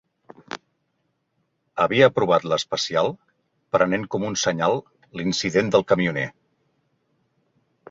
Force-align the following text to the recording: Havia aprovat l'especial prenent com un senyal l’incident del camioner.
Havia 1.85 2.07
aprovat 2.11 2.47
l'especial 2.53 3.11
prenent 3.77 4.09
com 4.15 4.27
un 4.31 4.39
senyal 4.47 4.81
l’incident 5.21 5.73
del 5.77 5.89
camioner. 5.93 6.27